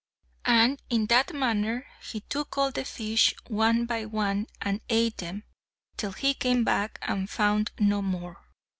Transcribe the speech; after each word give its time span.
And 0.47 0.81
in 0.89 1.05
that 1.09 1.31
manner 1.31 1.85
he 2.01 2.21
took 2.21 2.57
all 2.57 2.71
the 2.71 2.85
fish, 2.85 3.35
one 3.47 3.85
by 3.85 4.05
one, 4.05 4.47
and 4.59 4.81
ate 4.89 5.17
them, 5.17 5.43
till 5.95 6.13
he 6.13 6.33
came 6.33 6.63
back 6.63 6.97
and 7.03 7.29
found 7.29 7.69
no 7.79 8.01
more! 8.01 8.39